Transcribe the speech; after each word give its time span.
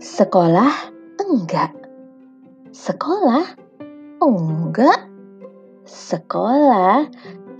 Sekolah 0.00 0.72
enggak. 1.20 1.76
Sekolah 2.72 3.44
enggak. 4.24 5.04
Sekolah 5.84 7.04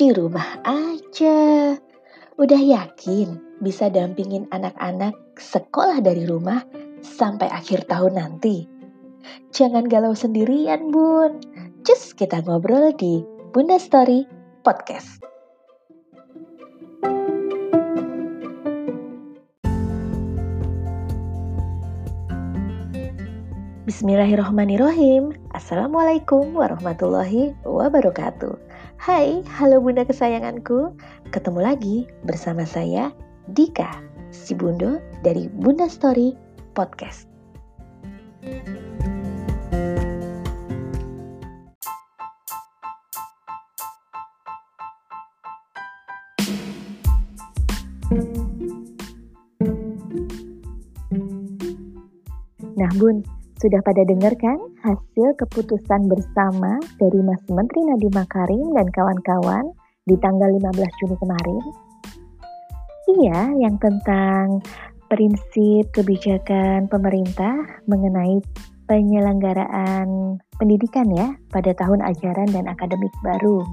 di 0.01 0.09
rumah 0.17 0.65
aja. 0.65 1.77
Udah 2.41 2.63
yakin 2.65 3.61
bisa 3.61 3.93
dampingin 3.93 4.49
anak-anak 4.49 5.13
sekolah 5.37 6.01
dari 6.01 6.25
rumah 6.25 6.65
sampai 7.05 7.53
akhir 7.53 7.85
tahun 7.85 8.17
nanti? 8.17 8.65
Jangan 9.53 9.85
galau 9.93 10.17
sendirian, 10.17 10.89
Bun. 10.89 11.37
Cus 11.85 12.17
kita 12.17 12.41
ngobrol 12.49 12.97
di 12.97 13.21
Bunda 13.53 13.77
Story 13.77 14.25
Podcast. 14.65 15.36
Bismillahirrohmanirrohim 23.87 25.31
Assalamualaikum 25.55 26.59
warahmatullahi 26.59 27.55
wabarakatuh. 27.63 28.59
Hai, 28.99 29.47
halo 29.47 29.79
bunda 29.79 30.03
kesayanganku. 30.03 30.91
Ketemu 31.31 31.61
lagi 31.63 31.97
bersama 32.27 32.67
saya 32.67 33.15
Dika, 33.55 33.87
si 34.35 34.59
bundo 34.59 34.99
dari 35.23 35.47
Bunda 35.47 35.87
Story 35.87 36.35
Podcast. 36.75 37.31
Nah 52.75 52.91
bun, 52.99 53.36
sudah 53.57 53.81
pada 53.81 54.05
dengar 54.05 54.37
kan 54.37 54.61
hasil 54.85 55.29
keputusan 55.41 56.13
bersama 56.13 56.77
dari 57.01 57.21
Mas 57.25 57.41
Menteri 57.49 57.89
Nadiem 57.89 58.13
Makarim 58.13 58.77
dan 58.77 58.87
kawan-kawan 58.93 59.73
di 60.05 60.15
tanggal 60.21 60.53
15 60.53 60.99
Juni 61.01 61.17
kemarin? 61.17 61.65
Iya, 63.17 63.41
yang 63.57 63.81
tentang 63.81 64.61
prinsip 65.09 65.89
kebijakan 65.97 66.91
pemerintah 66.93 67.81
mengenai 67.89 68.45
penyelenggaraan 68.87 70.39
pendidikan 70.61 71.09
ya 71.17 71.33
pada 71.49 71.73
tahun 71.75 72.05
ajaran 72.05 72.53
dan 72.53 72.69
akademik 72.69 73.15
baru 73.25 73.65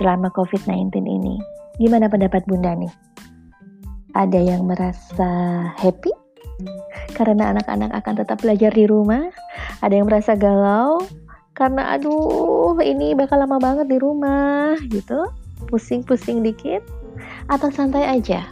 selama 0.00 0.32
COVID-19 0.32 0.90
ini. 1.04 1.36
Gimana 1.76 2.08
pendapat 2.08 2.40
Bunda 2.48 2.72
nih? 2.72 2.90
Ada 4.14 4.38
yang 4.38 4.64
merasa 4.64 5.30
happy 5.74 6.23
karena 7.14 7.54
anak-anak 7.54 7.90
akan 8.02 8.14
tetap 8.20 8.38
belajar 8.42 8.70
di 8.74 8.84
rumah. 8.86 9.30
Ada 9.80 10.00
yang 10.00 10.06
merasa 10.08 10.34
galau 10.34 11.04
karena 11.54 11.94
aduh 11.94 12.74
ini 12.82 13.14
bakal 13.14 13.42
lama 13.42 13.58
banget 13.62 13.86
di 13.90 13.98
rumah 13.98 14.74
gitu. 14.90 15.30
Pusing-pusing 15.70 16.42
dikit 16.44 16.82
atau 17.48 17.70
santai 17.70 18.04
aja. 18.06 18.50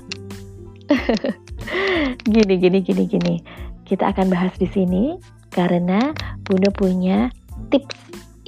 gini 2.33 2.55
gini 2.59 2.79
gini 2.83 3.05
gini. 3.07 3.35
Kita 3.83 4.15
akan 4.15 4.33
bahas 4.33 4.55
di 4.57 4.69
sini 4.71 5.19
karena 5.53 6.17
Bunda 6.47 6.73
punya 6.73 7.29
tips 7.69 7.99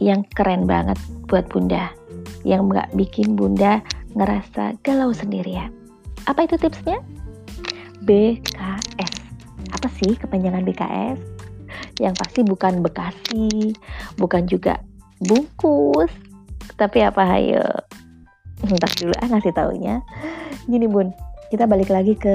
yang 0.00 0.24
keren 0.33 0.64
banget 0.64 0.96
buat 1.28 1.46
Bunda 1.52 1.92
yang 2.44 2.68
nggak 2.68 2.92
bikin 2.96 3.36
Bunda 3.36 3.80
ngerasa 4.14 4.78
galau 4.86 5.11
sendirian. 5.11 5.72
Apa 6.24 6.48
itu 6.48 6.56
tipsnya? 6.56 7.02
BKS 8.05 8.83
apa 9.84 10.00
sih 10.00 10.16
kepanjangan 10.16 10.64
BKS? 10.64 11.20
Yang 12.00 12.14
pasti 12.16 12.40
bukan 12.40 12.80
Bekasi, 12.80 13.77
bukan 14.17 14.48
juga 14.48 14.80
bungkus, 15.20 16.08
tapi 16.80 17.05
apa 17.05 17.20
hayo? 17.20 17.68
Entar 18.64 18.89
dulu 18.96 19.12
ah 19.20 19.28
ngasih 19.28 19.52
taunya. 19.52 20.00
Gini 20.64 20.89
bun, 20.89 21.12
kita 21.52 21.68
balik 21.68 21.92
lagi 21.92 22.17
ke 22.17 22.33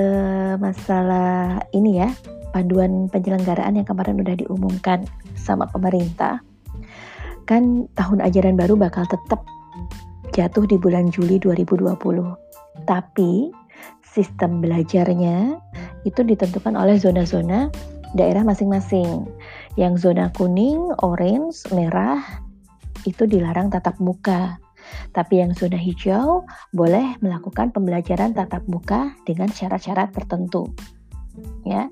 masalah 0.62 1.66
ini 1.74 2.06
ya, 2.06 2.14
panduan 2.54 3.10
penyelenggaraan 3.10 3.82
yang 3.82 3.88
kemarin 3.90 4.22
udah 4.22 4.38
diumumkan 4.38 5.10
sama 5.34 5.66
pemerintah. 5.74 6.46
Kan 7.50 7.90
tahun 7.98 8.22
ajaran 8.30 8.62
baru 8.62 8.78
bakal 8.78 9.10
tetap 9.10 9.42
jatuh 10.38 10.70
di 10.70 10.78
bulan 10.78 11.10
Juli 11.10 11.42
2020. 11.42 11.98
Tapi 12.86 13.50
sistem 14.06 14.62
belajarnya 14.62 15.58
itu 16.10 16.26
ditentukan 16.26 16.74
oleh 16.74 16.98
zona-zona 16.98 17.70
daerah 18.18 18.42
masing-masing. 18.42 19.30
Yang 19.78 20.10
zona 20.10 20.34
kuning, 20.34 20.92
orange, 21.06 21.64
merah 21.72 22.20
itu 23.06 23.30
dilarang 23.30 23.70
tatap 23.70 23.96
muka. 24.02 24.58
Tapi 25.14 25.46
yang 25.46 25.54
zona 25.54 25.78
hijau 25.78 26.44
boleh 26.74 27.22
melakukan 27.22 27.70
pembelajaran 27.70 28.34
tatap 28.34 28.66
muka 28.66 29.14
dengan 29.24 29.54
syarat-syarat 29.54 30.10
tertentu. 30.12 30.74
Ya. 31.64 31.88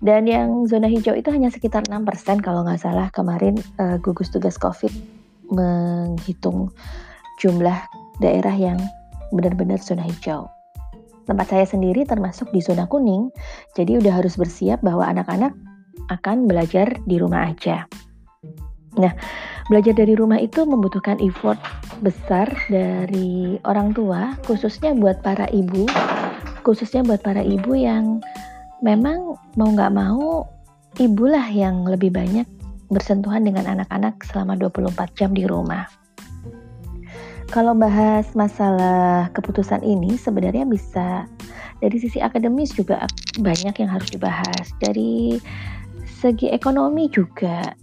Dan 0.00 0.30
yang 0.30 0.64
zona 0.70 0.86
hijau 0.86 1.12
itu 1.18 1.28
hanya 1.34 1.50
sekitar 1.50 1.84
6% 1.90 2.40
kalau 2.40 2.62
nggak 2.64 2.80
salah 2.80 3.10
kemarin 3.10 3.58
uh, 3.82 3.98
gugus 4.00 4.30
tugas 4.30 4.56
Covid 4.56 4.92
menghitung 5.50 6.70
jumlah 7.38 7.78
daerah 8.22 8.54
yang 8.54 8.78
benar-benar 9.34 9.82
zona 9.82 10.06
hijau. 10.06 10.55
Tempat 11.26 11.46
saya 11.50 11.66
sendiri 11.66 12.06
termasuk 12.06 12.54
di 12.54 12.62
zona 12.62 12.86
kuning, 12.86 13.34
jadi 13.74 13.98
udah 13.98 14.22
harus 14.22 14.38
bersiap 14.38 14.78
bahwa 14.80 15.02
anak-anak 15.10 15.50
akan 16.06 16.46
belajar 16.46 16.94
di 17.04 17.18
rumah 17.18 17.50
aja. 17.50 17.90
Nah, 18.96 19.12
belajar 19.68 19.92
dari 19.92 20.14
rumah 20.14 20.38
itu 20.38 20.62
membutuhkan 20.62 21.18
effort 21.18 21.58
besar 22.00 22.46
dari 22.70 23.58
orang 23.66 23.90
tua, 23.90 24.38
khususnya 24.46 24.94
buat 24.94 25.20
para 25.20 25.50
ibu, 25.50 25.84
khususnya 26.62 27.02
buat 27.02 27.20
para 27.20 27.42
ibu 27.42 27.74
yang 27.74 28.22
memang 28.80 29.34
mau 29.58 29.68
nggak 29.68 29.92
mau, 29.92 30.46
ibulah 31.02 31.50
yang 31.50 31.84
lebih 31.84 32.14
banyak 32.14 32.46
bersentuhan 32.86 33.42
dengan 33.42 33.66
anak-anak 33.66 34.22
selama 34.30 34.54
24 34.54 35.18
jam 35.18 35.34
di 35.34 35.42
rumah. 35.42 36.05
Kalau 37.46 37.78
bahas 37.78 38.26
masalah 38.34 39.30
keputusan 39.30 39.86
ini 39.86 40.18
sebenarnya 40.18 40.66
bisa 40.66 41.30
dari 41.78 41.96
sisi 41.96 42.18
akademis 42.18 42.74
juga 42.74 43.06
banyak 43.38 43.74
yang 43.78 43.90
harus 43.90 44.10
dibahas. 44.10 44.74
Dari 44.82 45.38
segi 46.04 46.50
ekonomi 46.50 47.06
juga, 47.12 47.76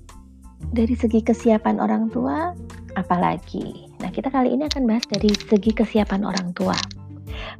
dari 0.76 0.94
segi 0.98 1.24
kesiapan 1.24 1.80
orang 1.80 2.12
tua 2.12 2.52
apalagi. 3.00 3.88
Nah, 4.04 4.12
kita 4.12 4.30
kali 4.30 4.52
ini 4.52 4.68
akan 4.68 4.84
bahas 4.84 5.08
dari 5.08 5.32
segi 5.32 5.72
kesiapan 5.72 6.28
orang 6.28 6.52
tua. 6.54 6.76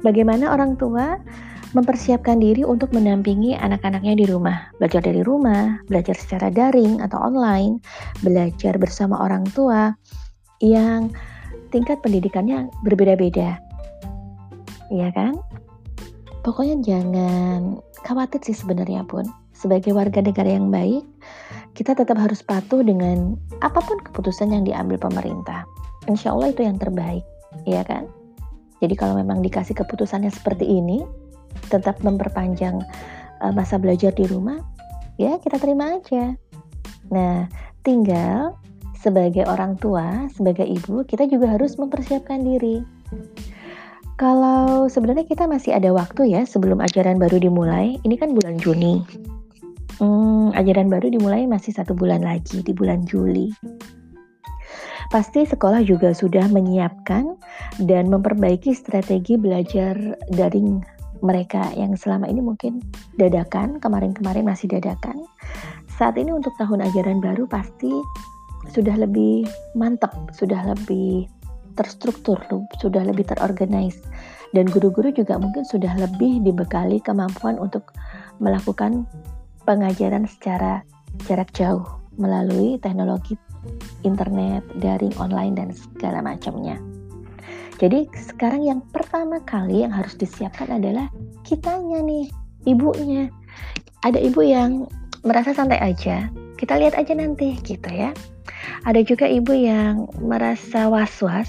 Bagaimana 0.04 0.52
orang 0.52 0.76
tua 0.76 1.18
mempersiapkan 1.74 2.38
diri 2.38 2.62
untuk 2.62 2.94
mendampingi 2.94 3.58
anak-anaknya 3.58 4.14
di 4.14 4.26
rumah, 4.30 4.70
belajar 4.78 5.02
dari 5.02 5.26
rumah, 5.26 5.82
belajar 5.90 6.14
secara 6.14 6.46
daring 6.52 7.02
atau 7.02 7.18
online, 7.18 7.82
belajar 8.22 8.78
bersama 8.78 9.18
orang 9.18 9.42
tua 9.50 9.90
yang 10.62 11.10
tingkat 11.74 11.98
pendidikannya 12.06 12.70
berbeda-beda. 12.86 13.58
Iya 14.94 15.10
kan? 15.10 15.34
Pokoknya 16.46 16.78
jangan 16.86 17.82
khawatir 18.06 18.38
sih 18.46 18.54
sebenarnya 18.54 19.02
pun. 19.02 19.26
Sebagai 19.50 19.90
warga 19.90 20.22
negara 20.22 20.54
yang 20.54 20.70
baik, 20.70 21.02
kita 21.74 21.98
tetap 21.98 22.14
harus 22.14 22.44
patuh 22.44 22.84
dengan 22.86 23.34
apa 23.58 23.82
pun 23.82 23.98
keputusan 24.06 24.54
yang 24.54 24.62
diambil 24.62 25.00
pemerintah. 25.02 25.66
Insya 26.06 26.30
Allah 26.36 26.54
itu 26.54 26.62
yang 26.62 26.78
terbaik, 26.78 27.24
iya 27.64 27.82
kan? 27.82 28.06
Jadi 28.78 28.94
kalau 28.94 29.16
memang 29.16 29.40
dikasih 29.40 29.72
keputusannya 29.72 30.28
seperti 30.28 30.68
ini, 30.68 31.00
tetap 31.72 31.96
memperpanjang 32.04 32.76
uh, 33.40 33.52
masa 33.56 33.80
belajar 33.80 34.12
di 34.12 34.28
rumah, 34.28 34.60
ya 35.16 35.40
kita 35.40 35.56
terima 35.56 35.96
aja. 35.96 36.36
Nah, 37.08 37.48
tinggal 37.80 38.52
sebagai 39.04 39.44
orang 39.44 39.76
tua, 39.76 40.24
sebagai 40.32 40.64
ibu, 40.64 41.04
kita 41.04 41.28
juga 41.28 41.52
harus 41.52 41.76
mempersiapkan 41.76 42.40
diri. 42.40 42.80
Kalau 44.16 44.88
sebenarnya 44.88 45.28
kita 45.28 45.44
masih 45.44 45.76
ada 45.76 45.92
waktu 45.92 46.32
ya 46.32 46.48
sebelum 46.48 46.80
ajaran 46.80 47.20
baru 47.20 47.36
dimulai, 47.36 48.00
ini 48.00 48.16
kan 48.16 48.32
bulan 48.32 48.56
Juni. 48.56 49.04
Hmm, 50.00 50.56
ajaran 50.56 50.88
baru 50.88 51.12
dimulai 51.12 51.44
masih 51.44 51.76
satu 51.76 51.92
bulan 51.92 52.24
lagi 52.24 52.64
di 52.64 52.72
bulan 52.72 53.04
Juli. 53.04 53.52
Pasti 55.12 55.44
sekolah 55.44 55.84
juga 55.84 56.16
sudah 56.16 56.48
menyiapkan 56.48 57.36
dan 57.84 58.08
memperbaiki 58.08 58.72
strategi 58.72 59.36
belajar 59.36 60.16
daring 60.32 60.80
mereka 61.20 61.70
yang 61.76 61.94
selama 61.94 62.26
ini 62.26 62.42
mungkin 62.42 62.82
dadakan, 63.20 63.78
kemarin-kemarin 63.78 64.48
masih 64.48 64.66
dadakan. 64.72 65.22
Saat 65.94 66.18
ini 66.18 66.34
untuk 66.34 66.50
tahun 66.58 66.82
ajaran 66.82 67.22
baru 67.22 67.46
pasti 67.46 67.90
sudah 68.72 68.96
lebih 68.96 69.44
mantap, 69.76 70.14
sudah 70.32 70.62
lebih 70.74 71.28
terstruktur, 71.74 72.38
sudah 72.78 73.02
lebih 73.02 73.26
terorganize 73.26 73.98
Dan 74.54 74.70
guru-guru 74.70 75.10
juga 75.10 75.34
mungkin 75.34 75.66
sudah 75.66 75.98
lebih 75.98 76.38
dibekali 76.46 77.02
kemampuan 77.02 77.58
untuk 77.58 77.90
melakukan 78.38 79.02
pengajaran 79.66 80.30
secara 80.30 80.86
jarak 81.26 81.50
jauh 81.50 81.82
melalui 82.14 82.78
teknologi 82.78 83.34
internet, 84.06 84.62
daring, 84.78 85.10
online, 85.18 85.58
dan 85.58 85.74
segala 85.74 86.22
macamnya. 86.22 86.78
Jadi 87.82 88.06
sekarang 88.14 88.62
yang 88.62 88.80
pertama 88.94 89.42
kali 89.42 89.82
yang 89.82 89.90
harus 89.90 90.14
disiapkan 90.14 90.70
adalah 90.70 91.10
kitanya 91.42 91.98
nih, 92.06 92.30
ibunya. 92.70 93.26
Ada 94.06 94.22
ibu 94.22 94.46
yang 94.46 94.86
merasa 95.26 95.50
santai 95.50 95.82
aja, 95.82 96.30
kita 96.54 96.78
lihat 96.78 96.94
aja 96.94 97.18
nanti 97.18 97.58
gitu 97.66 97.90
ya. 97.90 98.14
Ada 98.82 99.06
juga 99.06 99.30
ibu 99.30 99.54
yang 99.54 100.10
merasa 100.18 100.90
was-was, 100.90 101.46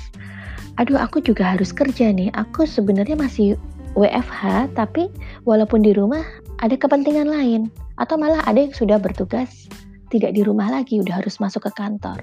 aduh 0.77 1.01
aku 1.01 1.25
juga 1.25 1.57
harus 1.57 1.74
kerja 1.74 2.13
nih, 2.13 2.30
aku 2.38 2.69
sebenarnya 2.69 3.18
masih 3.18 3.57
WFH 3.95 4.75
tapi 4.75 5.07
walaupun 5.48 5.81
di 5.81 5.95
rumah 5.95 6.22
ada 6.60 6.75
kepentingan 6.75 7.31
lain 7.31 7.72
atau 7.95 8.19
malah 8.19 8.44
ada 8.44 8.60
yang 8.68 8.75
sudah 8.75 9.00
bertugas 9.00 9.72
tidak 10.13 10.38
di 10.38 10.45
rumah 10.45 10.69
lagi, 10.69 11.01
udah 11.01 11.19
harus 11.24 11.42
masuk 11.42 11.66
ke 11.68 11.72
kantor. 11.75 12.22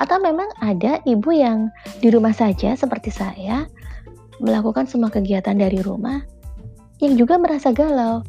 Atau 0.00 0.18
memang 0.20 0.48
ada 0.64 0.98
ibu 1.04 1.30
yang 1.30 1.68
di 2.00 2.08
rumah 2.08 2.32
saja 2.32 2.74
seperti 2.74 3.12
saya 3.12 3.68
melakukan 4.40 4.88
semua 4.88 5.12
kegiatan 5.12 5.54
dari 5.54 5.78
rumah 5.84 6.24
yang 6.98 7.14
juga 7.14 7.38
merasa 7.38 7.70
galau. 7.70 8.24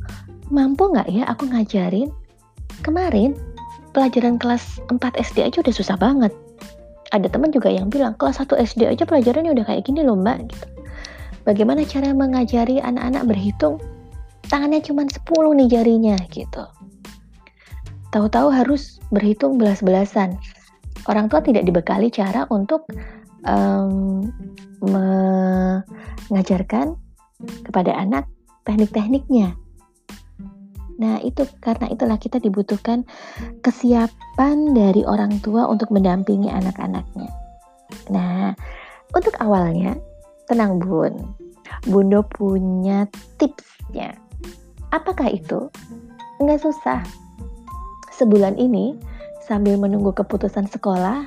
Mampu 0.50 0.90
nggak 0.90 1.10
ya 1.10 1.24
aku 1.30 1.50
ngajarin? 1.50 2.10
Kemarin 2.82 3.36
pelajaran 3.92 4.38
kelas 4.38 4.82
4 4.88 5.00
SD 5.18 5.46
aja 5.46 5.58
udah 5.62 5.74
susah 5.74 5.98
banget. 6.00 6.34
Ada 7.10 7.26
teman 7.30 7.50
juga 7.50 7.74
yang 7.74 7.90
bilang 7.90 8.14
kelas 8.18 8.38
1 8.42 8.54
SD 8.54 8.86
aja 8.86 9.04
pelajarannya 9.06 9.52
udah 9.58 9.66
kayak 9.66 9.86
gini 9.86 10.06
loh 10.06 10.18
mbak. 10.18 10.46
Gitu. 10.50 10.68
Bagaimana 11.48 11.82
cara 11.88 12.14
mengajari 12.14 12.78
anak-anak 12.78 13.26
berhitung? 13.26 13.82
Tangannya 14.50 14.82
cuma 14.86 15.06
10 15.06 15.26
nih 15.58 15.68
jarinya 15.70 16.18
gitu. 16.30 16.64
Tahu-tahu 18.10 18.50
harus 18.50 18.98
berhitung 19.14 19.58
belas-belasan. 19.58 20.38
Orang 21.06 21.30
tua 21.30 21.42
tidak 21.42 21.66
dibekali 21.66 22.10
cara 22.10 22.46
untuk 22.50 22.86
um, 23.46 24.26
mengajarkan 26.30 26.98
kepada 27.66 27.94
anak 27.96 28.26
teknik-tekniknya. 28.66 29.56
Nah, 31.00 31.24
itu 31.24 31.48
karena 31.64 31.88
itulah 31.88 32.20
kita 32.20 32.44
dibutuhkan 32.44 33.08
kesiapan 33.64 34.76
dari 34.76 35.08
orang 35.08 35.40
tua 35.40 35.66
untuk 35.72 35.96
mendampingi 35.96 36.52
anak-anaknya. 36.52 37.32
Nah, 38.12 38.52
untuk 39.16 39.34
awalnya, 39.40 39.96
tenang 40.46 40.78
Bun. 40.84 41.16
Bunda 41.88 42.20
punya 42.22 43.08
tipsnya. 43.40 44.20
Apakah 44.92 45.32
itu? 45.32 45.72
Enggak 46.44 46.68
susah 46.68 47.00
sebulan 48.20 48.60
ini 48.60 49.00
sambil 49.40 49.80
menunggu 49.80 50.12
keputusan 50.12 50.68
sekolah, 50.68 51.24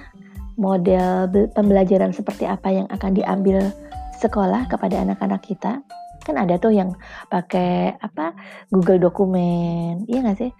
model 0.60 1.32
pembelajaran 1.56 2.12
seperti 2.12 2.44
apa 2.44 2.68
yang 2.68 2.86
akan 2.92 3.16
diambil 3.16 3.72
sekolah 4.20 4.68
kepada 4.68 5.00
anak-anak 5.00 5.40
kita. 5.40 5.80
Kan 6.22 6.38
ada 6.38 6.58
tuh 6.58 6.74
yang 6.74 6.94
pakai 7.28 7.98
apa 7.98 8.34
Google 8.70 9.02
Dokumen, 9.02 10.06
iya 10.06 10.22
nggak 10.22 10.38
sih? 10.38 10.52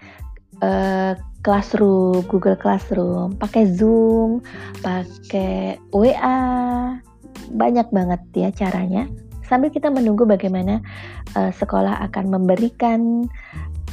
Uh, 0.62 1.18
Classroom, 1.42 2.22
Google 2.30 2.54
Classroom, 2.54 3.34
pakai 3.34 3.66
Zoom, 3.66 4.46
pakai 4.78 5.74
WA, 5.90 6.42
banyak 7.50 7.88
banget 7.90 8.20
ya 8.34 8.50
caranya. 8.54 9.10
Sambil 9.50 9.74
kita 9.74 9.90
menunggu 9.90 10.22
bagaimana 10.22 10.78
uh, 11.34 11.50
sekolah 11.50 11.98
akan 12.10 12.30
memberikan 12.30 13.26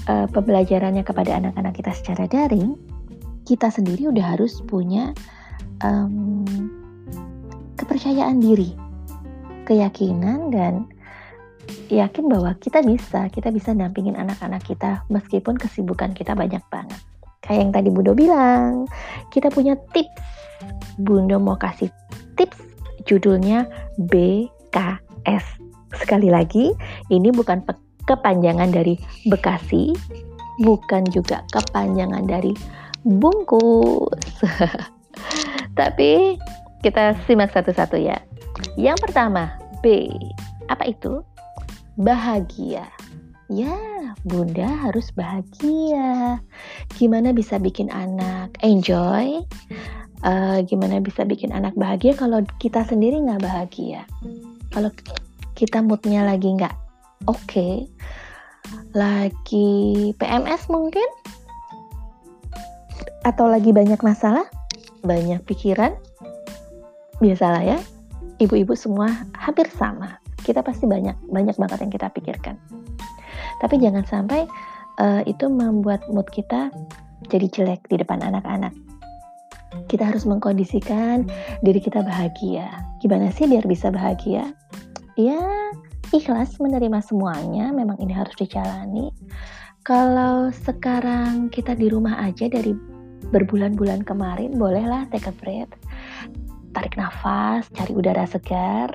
uh, 0.06 0.30
pembelajarannya 0.30 1.02
kepada 1.02 1.42
anak-anak 1.42 1.74
kita 1.74 1.92
secara 1.98 2.30
daring, 2.30 2.78
kita 3.50 3.74
sendiri 3.74 4.14
udah 4.14 4.38
harus 4.38 4.62
punya 4.70 5.10
um, 5.82 6.46
kepercayaan 7.82 8.38
diri, 8.38 8.78
keyakinan 9.66 10.54
dan 10.54 10.86
yakin 11.90 12.26
bahwa 12.30 12.54
kita 12.58 12.82
bisa, 12.86 13.28
kita 13.34 13.50
bisa 13.50 13.74
dampingin 13.74 14.18
anak-anak 14.18 14.62
kita 14.66 15.04
meskipun 15.10 15.58
kesibukan 15.58 16.14
kita 16.14 16.38
banyak 16.38 16.62
banget. 16.70 17.02
Kayak 17.40 17.60
yang 17.66 17.72
tadi 17.74 17.90
Bundo 17.90 18.14
bilang, 18.14 18.86
kita 19.34 19.50
punya 19.50 19.74
tips. 19.96 20.22
Bundo 21.00 21.40
mau 21.40 21.56
kasih 21.56 21.90
tips 22.36 22.60
judulnya 23.08 23.66
BKS. 23.98 25.46
Sekali 25.98 26.30
lagi, 26.30 26.70
ini 27.10 27.34
bukan 27.34 27.66
kepanjangan 28.06 28.70
dari 28.70 29.00
Bekasi, 29.26 29.98
bukan 30.62 31.08
juga 31.10 31.42
kepanjangan 31.50 32.30
dari 32.30 32.54
bungkus. 33.02 34.44
Tapi 35.80 36.38
kita 36.84 37.16
simak 37.26 37.52
satu-satu 37.56 37.98
ya. 37.98 38.20
Yang 38.76 39.10
pertama, 39.10 39.56
B. 39.80 40.12
Apa 40.68 40.86
itu? 40.86 41.24
Bahagia. 42.00 42.88
Ya, 43.52 43.76
bunda 44.24 44.72
harus 44.88 45.12
bahagia. 45.12 46.40
Gimana 46.96 47.36
bisa 47.36 47.60
bikin 47.60 47.92
anak 47.92 48.56
enjoy? 48.64 49.44
Uh, 50.24 50.64
gimana 50.64 51.04
bisa 51.04 51.28
bikin 51.28 51.52
anak 51.52 51.76
bahagia 51.76 52.16
kalau 52.16 52.40
kita 52.64 52.88
sendiri 52.88 53.20
nggak 53.20 53.44
bahagia? 53.44 54.08
Kalau 54.72 54.96
kita 55.60 55.84
moodnya 55.84 56.24
lagi 56.24 56.56
nggak 56.56 56.72
oke, 57.28 57.36
okay, 57.44 57.84
lagi 58.96 60.16
PMS 60.16 60.72
mungkin 60.72 61.08
atau 63.28 63.52
lagi 63.52 63.76
banyak 63.76 64.00
masalah, 64.00 64.48
banyak 65.04 65.44
pikiran, 65.44 66.00
biasalah 67.20 67.76
ya. 67.76 67.80
Ibu-ibu 68.40 68.72
semua 68.72 69.12
hampir 69.36 69.68
sama. 69.76 70.16
Kita 70.50 70.66
pasti 70.66 70.90
banyak 70.90 71.30
banyak 71.30 71.62
banget 71.62 71.78
yang 71.86 71.94
kita 71.94 72.10
pikirkan. 72.10 72.58
Tapi 73.62 73.78
jangan 73.78 74.02
sampai 74.10 74.50
uh, 74.98 75.22
itu 75.30 75.46
membuat 75.46 76.10
mood 76.10 76.26
kita 76.34 76.74
jadi 77.30 77.46
jelek 77.54 77.86
di 77.86 78.02
depan 78.02 78.26
anak-anak. 78.26 78.74
Kita 79.86 80.10
harus 80.10 80.26
mengkondisikan 80.26 81.30
diri 81.62 81.78
kita 81.78 82.02
bahagia. 82.02 82.66
Gimana 83.06 83.30
sih 83.30 83.46
biar 83.46 83.70
bisa 83.70 83.94
bahagia? 83.94 84.58
Ya, 85.14 85.38
ikhlas 86.10 86.58
menerima 86.58 87.06
semuanya, 87.06 87.70
memang 87.70 88.02
ini 88.02 88.18
harus 88.18 88.34
dijalani. 88.34 89.14
Kalau 89.86 90.50
sekarang 90.50 91.54
kita 91.54 91.78
di 91.78 91.94
rumah 91.94 92.18
aja 92.26 92.50
dari 92.50 92.74
berbulan-bulan 93.30 94.08
kemarin, 94.10 94.58
bolehlah 94.58 95.06
take 95.14 95.30
a 95.30 95.34
breath, 95.38 95.70
tarik 96.74 96.98
nafas, 96.98 97.70
cari 97.78 97.94
udara 97.94 98.26
segar 98.26 98.90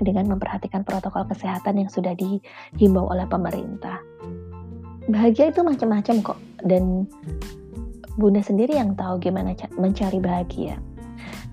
dengan 0.00 0.32
memperhatikan 0.32 0.82
protokol 0.82 1.28
kesehatan 1.28 1.80
yang 1.80 1.90
sudah 1.92 2.16
dihimbau 2.16 3.06
oleh 3.06 3.28
pemerintah. 3.28 4.00
Bahagia 5.06 5.52
itu 5.52 5.60
macam-macam 5.60 6.16
kok, 6.24 6.38
dan 6.64 7.06
Bunda 8.18 8.42
sendiri 8.42 8.76
yang 8.76 8.98
tahu 8.98 9.22
gimana 9.22 9.56
mencari 9.78 10.18
bahagia. 10.20 10.76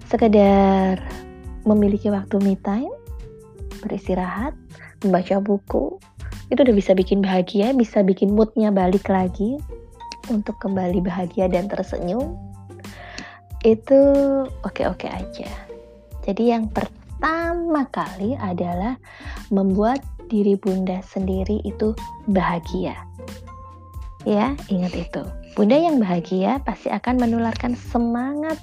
Sekedar 0.07 0.99
memiliki 1.63 2.11
waktu 2.11 2.39
me 2.43 2.55
time, 2.59 2.91
beristirahat, 3.83 4.55
membaca 5.03 5.37
buku 5.39 5.99
itu 6.47 6.59
udah 6.63 6.75
bisa 6.75 6.95
bikin 6.95 7.19
bahagia, 7.19 7.75
bisa 7.75 7.99
bikin 8.01 8.31
moodnya 8.31 8.71
balik 8.71 9.11
lagi 9.11 9.59
untuk 10.31 10.55
kembali 10.63 11.03
bahagia 11.03 11.51
dan 11.51 11.67
tersenyum. 11.67 12.39
Itu 13.63 13.99
oke-oke 14.63 15.07
aja. 15.11 15.49
Jadi 16.23 16.51
yang 16.51 16.71
pertama 16.71 16.96
kali 17.91 18.37
adalah 18.37 18.99
membuat 19.49 20.03
diri 20.27 20.59
bunda 20.59 20.99
sendiri 21.01 21.63
itu 21.63 21.95
bahagia. 22.29 22.95
Ya, 24.27 24.59
ingat 24.67 24.93
itu. 24.93 25.23
Bunda 25.55 25.79
yang 25.79 26.03
bahagia 26.03 26.59
pasti 26.67 26.91
akan 26.91 27.17
menularkan 27.17 27.73
semangat 27.73 28.59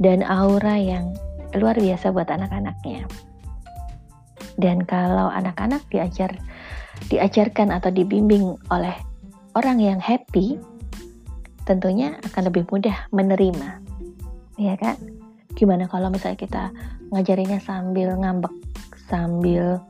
dan 0.00 0.24
aura 0.24 0.74
yang 0.74 1.12
luar 1.54 1.76
biasa 1.76 2.10
buat 2.10 2.26
anak-anaknya. 2.32 3.04
Dan 4.56 4.82
kalau 4.88 5.28
anak-anak 5.28 5.84
diajar 5.92 6.32
diajarkan 7.12 7.76
atau 7.76 7.92
dibimbing 7.92 8.56
oleh 8.72 8.96
orang 9.52 9.78
yang 9.84 10.00
happy, 10.00 10.56
tentunya 11.68 12.16
akan 12.32 12.48
lebih 12.48 12.64
mudah 12.72 13.04
menerima. 13.12 13.84
Ya 14.56 14.80
kan? 14.80 14.96
Gimana 15.56 15.88
kalau 15.88 16.12
misalnya 16.12 16.38
kita 16.38 16.62
ngajarinya 17.10 17.58
sambil 17.58 18.12
ngambek, 18.14 18.52
sambil 19.08 19.80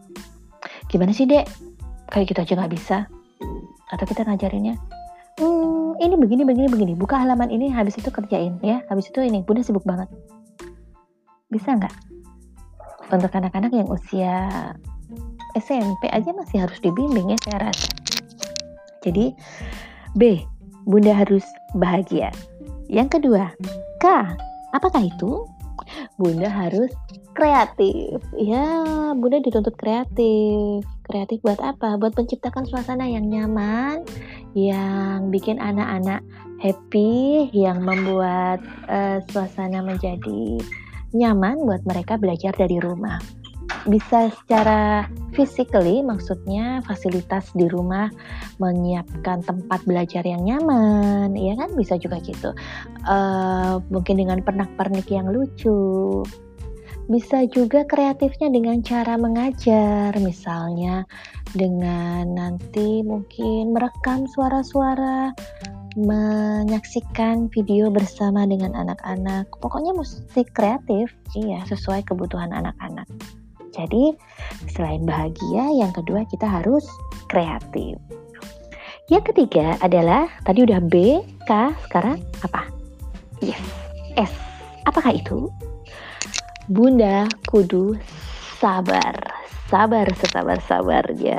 gimana 0.87 1.11
sih 1.11 1.27
dek? 1.27 1.45
Kayak 2.09 2.33
gitu 2.33 2.41
aja 2.47 2.53
nggak 2.63 2.73
bisa. 2.73 2.99
Atau 3.91 4.07
kita 4.07 4.23
ngajarinnya, 4.27 4.79
hmm, 5.43 5.99
ini 5.99 6.15
begini, 6.15 6.43
begini, 6.47 6.69
begini. 6.71 6.93
Buka 6.95 7.19
halaman 7.19 7.51
ini, 7.51 7.67
habis 7.71 7.99
itu 7.99 8.09
kerjain 8.15 8.63
ya. 8.63 8.83
Habis 8.87 9.11
itu 9.11 9.21
ini, 9.23 9.43
bunda 9.43 9.67
sibuk 9.67 9.83
banget. 9.83 10.07
Bisa 11.51 11.75
nggak? 11.75 12.07
untuk 13.13 13.31
anak-anak 13.31 13.71
yang 13.71 13.87
usia 13.87 14.35
SMP 15.55 16.11
aja 16.11 16.35
masih 16.35 16.67
harus 16.67 16.79
dibimbing 16.83 17.31
ya 17.31 17.39
saya 17.47 17.71
rasa. 17.71 17.91
Jadi 19.07 19.31
B, 20.19 20.43
Bunda 20.87 21.15
harus 21.15 21.47
bahagia. 21.79 22.35
Yang 22.91 23.19
kedua, 23.19 23.55
K, 24.03 24.07
apakah 24.75 25.03
itu? 25.07 25.47
Bunda 26.17 26.49
harus 26.49 26.91
kreatif. 27.37 28.21
Ya, 28.37 28.65
Bunda 29.13 29.39
dituntut 29.41 29.77
kreatif. 29.77 30.83
Kreatif 31.07 31.39
buat 31.45 31.61
apa? 31.63 32.01
Buat 32.01 32.17
menciptakan 32.19 32.67
suasana 32.67 33.07
yang 33.07 33.29
nyaman, 33.29 34.03
yang 34.57 35.31
bikin 35.31 35.61
anak-anak 35.63 36.25
happy, 36.59 37.53
yang 37.53 37.85
membuat 37.85 38.65
uh, 38.89 39.21
suasana 39.31 39.85
menjadi 39.85 40.61
nyaman 41.15 41.63
buat 41.63 41.85
mereka 41.87 42.19
belajar 42.19 42.53
dari 42.57 42.81
rumah. 42.81 43.21
Bisa 43.87 44.35
secara 44.35 45.07
physically, 45.31 46.03
maksudnya 46.03 46.83
fasilitas 46.83 47.55
di 47.55 47.71
rumah 47.71 48.11
menyiapkan 48.59 49.47
tempat 49.47 49.87
belajar 49.87 50.27
yang 50.27 50.43
nyaman, 50.43 51.39
ya 51.39 51.55
kan? 51.55 51.71
Bisa 51.79 51.95
juga 51.95 52.19
gitu. 52.19 52.51
Uh, 53.07 53.79
mungkin 53.95 54.19
dengan 54.19 54.43
pernak-pernik 54.43 55.07
yang 55.07 55.31
lucu, 55.31 56.27
bisa 57.07 57.47
juga 57.47 57.87
kreatifnya 57.87 58.51
dengan 58.51 58.83
cara 58.83 59.15
mengajar, 59.15 60.11
misalnya 60.19 61.07
dengan 61.55 62.35
nanti 62.35 63.07
mungkin 63.07 63.71
merekam 63.71 64.27
suara-suara, 64.27 65.31
menyaksikan 65.95 67.47
video 67.55 67.95
bersama 67.95 68.43
dengan 68.51 68.75
anak-anak. 68.75 69.47
Pokoknya 69.63 69.95
mesti 69.95 70.43
kreatif, 70.51 71.15
iya, 71.39 71.63
sesuai 71.71 72.03
kebutuhan 72.11 72.51
anak-anak. 72.51 73.07
Jadi, 73.77 74.17
selain 74.73 75.05
bahagia, 75.05 75.69
yang 75.77 75.93
kedua 75.93 76.25
kita 76.33 76.49
harus 76.49 76.83
kreatif. 77.29 78.01
Yang 79.07 79.31
ketiga 79.31 79.79
adalah 79.85 80.27
tadi 80.43 80.67
udah 80.67 80.81
B, 80.83 81.23
K, 81.47 81.51
sekarang 81.87 82.19
apa? 82.43 82.67
Yes, 83.39 83.61
S. 84.19 84.33
Apakah 84.89 85.15
itu? 85.15 85.53
Bunda 86.67 87.31
kudu 87.47 87.95
sabar, 88.59 89.15
sabar 89.71 90.11
setabar-sabarnya. 90.19 91.39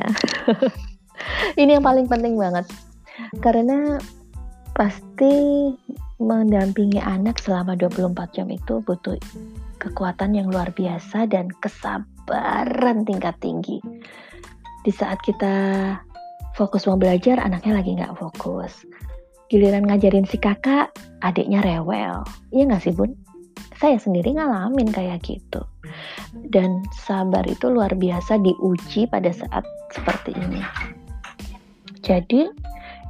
Ini 1.60 1.76
yang 1.76 1.84
paling 1.84 2.08
penting 2.08 2.40
banget. 2.40 2.64
Karena 3.44 4.00
pasti 4.72 5.68
mendampingi 6.22 7.02
anak 7.02 7.42
selama 7.42 7.74
24 7.76 8.14
jam 8.32 8.48
itu 8.48 8.80
butuh 8.86 9.18
kekuatan 9.82 10.38
yang 10.38 10.48
luar 10.48 10.70
biasa 10.72 11.28
dan 11.28 11.50
kesabaran 11.60 12.17
tingkat 13.04 13.34
tinggi. 13.40 13.80
Di 14.84 14.92
saat 14.92 15.20
kita 15.24 15.54
fokus 16.54 16.86
mau 16.86 17.00
belajar, 17.00 17.40
anaknya 17.40 17.72
lagi 17.80 17.96
nggak 17.96 18.16
fokus. 18.16 18.84
Giliran 19.48 19.88
ngajarin 19.88 20.28
si 20.28 20.36
kakak, 20.36 20.92
adiknya 21.24 21.64
rewel. 21.64 22.22
Iya 22.52 22.62
nggak 22.68 22.82
sih 22.84 22.92
bun? 22.92 23.16
saya 23.78 23.96
sendiri 24.02 24.34
ngalamin 24.34 24.90
kayak 24.90 25.22
gitu 25.22 25.62
dan 26.50 26.82
sabar 27.06 27.46
itu 27.46 27.70
luar 27.70 27.94
biasa 27.94 28.42
diuji 28.42 29.06
pada 29.06 29.30
saat 29.30 29.62
seperti 29.94 30.34
ini 30.34 30.60
jadi 32.02 32.50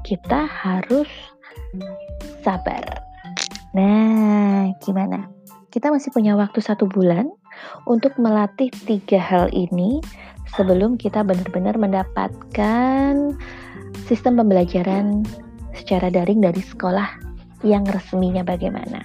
kita 0.05 0.45
harus 0.45 1.09
sabar 2.45 2.85
nah 3.73 4.69
gimana 4.85 5.33
kita 5.73 5.89
masih 5.89 6.13
punya 6.13 6.37
waktu 6.37 6.61
satu 6.61 6.85
bulan 6.85 7.33
untuk 7.87 8.15
melatih 8.21 8.71
tiga 8.87 9.21
hal 9.21 9.49
ini 9.55 10.01
sebelum 10.57 10.97
kita 10.97 11.23
benar-benar 11.25 11.77
mendapatkan 11.77 13.37
sistem 14.09 14.41
pembelajaran 14.41 15.27
secara 15.77 16.09
daring 16.09 16.41
dari 16.41 16.63
sekolah 16.65 17.09
yang 17.67 17.85
resminya 17.89 18.43
bagaimana. 18.47 19.05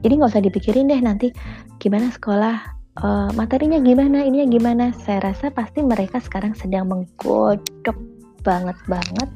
Jadi 0.00 0.12
nggak 0.16 0.32
usah 0.32 0.44
dipikirin 0.44 0.88
deh 0.88 1.00
nanti 1.00 1.28
gimana 1.76 2.08
sekolah 2.08 2.56
uh, 3.04 3.30
materinya 3.36 3.80
gimana 3.82 4.24
ininya 4.24 4.48
gimana. 4.48 4.84
Saya 4.96 5.32
rasa 5.32 5.52
pasti 5.52 5.84
mereka 5.84 6.22
sekarang 6.22 6.56
sedang 6.56 6.88
menggodok 6.88 7.96
banget 8.40 8.76
banget 8.88 9.28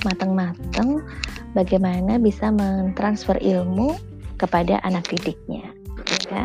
matang-matang 0.00 1.04
bagaimana 1.52 2.16
bisa 2.16 2.48
mentransfer 2.48 3.36
ilmu 3.36 3.92
kepada 4.40 4.80
anak 4.84 5.04
didiknya 5.12 5.76
ya 6.32 6.44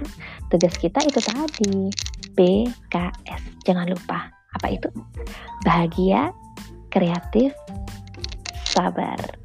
tugas 0.51 0.75
kita 0.75 0.99
itu 1.07 1.19
tadi 1.23 1.87
BKS 2.35 3.63
jangan 3.63 3.87
lupa. 3.87 4.27
Apa 4.51 4.67
itu? 4.67 4.91
Bahagia 5.63 6.35
kreatif 6.91 7.55
sabar 8.67 9.40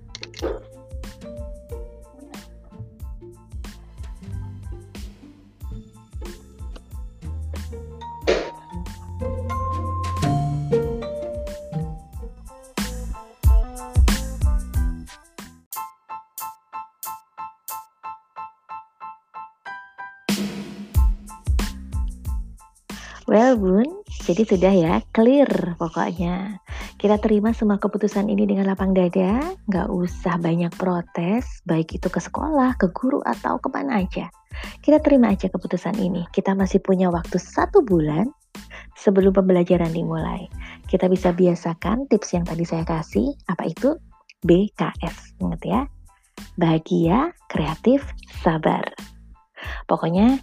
jadi 24.27 24.43
sudah 24.43 24.75
ya, 24.75 24.95
clear 25.15 25.79
pokoknya. 25.79 26.59
Kita 26.99 27.23
terima 27.23 27.55
semua 27.55 27.79
keputusan 27.79 28.27
ini 28.27 28.43
dengan 28.43 28.67
lapang 28.67 28.91
dada, 28.91 29.39
nggak 29.71 29.87
usah 29.87 30.35
banyak 30.43 30.75
protes, 30.75 31.63
baik 31.63 31.95
itu 31.95 32.11
ke 32.11 32.19
sekolah, 32.19 32.75
ke 32.75 32.91
guru, 32.91 33.23
atau 33.23 33.63
ke 33.63 33.71
mana 33.71 34.03
aja. 34.03 34.27
Kita 34.83 34.99
terima 34.99 35.31
aja 35.31 35.47
keputusan 35.47 36.03
ini. 36.03 36.27
Kita 36.35 36.59
masih 36.59 36.83
punya 36.83 37.07
waktu 37.07 37.39
satu 37.39 37.87
bulan 37.87 38.27
sebelum 38.99 39.31
pembelajaran 39.31 39.95
dimulai. 39.95 40.51
Kita 40.91 41.07
bisa 41.07 41.31
biasakan 41.31 42.11
tips 42.11 42.35
yang 42.35 42.43
tadi 42.43 42.67
saya 42.67 42.83
kasih, 42.83 43.31
apa 43.47 43.71
itu? 43.71 43.95
BKS, 44.43 45.39
ingat 45.39 45.63
ya. 45.63 45.81
Bahagia, 46.59 47.31
kreatif, 47.47 48.03
sabar. 48.43 48.91
Pokoknya 49.87 50.43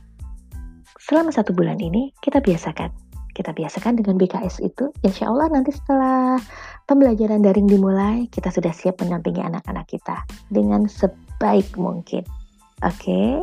selama 1.04 1.36
satu 1.36 1.52
bulan 1.52 1.84
ini 1.84 2.16
kita 2.24 2.40
biasakan. 2.40 3.03
Kita 3.34 3.52
biasakan 3.52 3.98
dengan 3.98 4.16
BKS 4.22 4.62
itu, 4.62 4.94
insya 5.02 5.30
Allah 5.30 5.50
nanti 5.50 5.74
setelah 5.74 6.38
pembelajaran 6.86 7.42
daring 7.42 7.66
dimulai, 7.66 8.30
kita 8.30 8.54
sudah 8.54 8.70
siap 8.70 9.02
mendampingi 9.02 9.42
anak-anak 9.42 9.90
kita 9.90 10.22
dengan 10.54 10.86
sebaik 10.86 11.74
mungkin. 11.75 12.22
Oke? 12.86 13.02
Okay? 13.02 13.34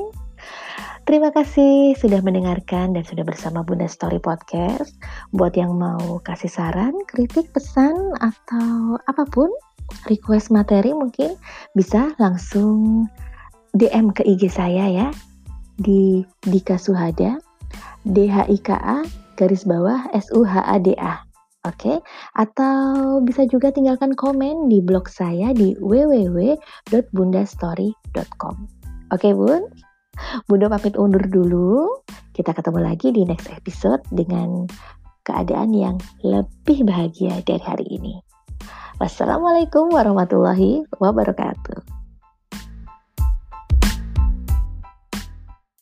Terima 1.11 1.35
kasih 1.35 1.99
sudah 1.99 2.23
mendengarkan 2.23 2.94
dan 2.94 3.02
sudah 3.02 3.26
bersama 3.26 3.66
Bunda 3.66 3.90
Story 3.90 4.23
Podcast. 4.23 4.94
Buat 5.35 5.59
yang 5.59 5.75
mau 5.75 6.23
kasih 6.23 6.47
saran, 6.47 6.94
kritik, 7.11 7.50
pesan, 7.50 8.14
atau 8.23 8.94
apa 9.11 9.26
pun, 9.26 9.50
request 10.06 10.54
materi 10.54 10.94
mungkin 10.94 11.35
bisa 11.75 12.14
langsung 12.23 13.11
DM 13.75 14.14
ke 14.14 14.23
IG 14.23 14.54
saya 14.54 14.87
ya 14.87 15.09
di 15.80 16.23
Dika 16.47 16.78
Suhada 16.78 17.42
DHIKA 18.06 19.02
garis 19.40 19.64
bawah 19.64 20.04
SUHADA. 20.12 21.25
Oke, 21.68 21.76
okay? 21.76 22.00
atau 22.40 23.20
bisa 23.20 23.44
juga 23.44 23.68
tinggalkan 23.68 24.16
komen 24.16 24.73
di 24.73 24.80
blog 24.80 25.12
saya 25.12 25.52
di 25.52 25.76
www.bundastory.com. 25.76 28.56
Oke, 29.12 29.12
okay, 29.12 29.37
Bun? 29.37 29.68
Bunda 30.49 30.73
pamit 30.73 30.97
undur 30.97 31.20
dulu. 31.28 32.00
Kita 32.32 32.56
ketemu 32.56 32.80
lagi 32.80 33.12
di 33.12 33.28
next 33.28 33.52
episode 33.52 34.00
dengan 34.09 34.64
keadaan 35.28 35.76
yang 35.76 36.00
lebih 36.25 36.88
bahagia 36.88 37.44
dari 37.44 37.61
hari 37.61 37.85
ini. 37.92 38.16
Wassalamualaikum 38.97 39.92
warahmatullahi 39.92 40.88
wabarakatuh. 40.97 42.00